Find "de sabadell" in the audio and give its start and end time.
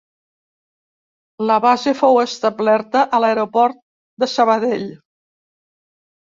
4.25-4.89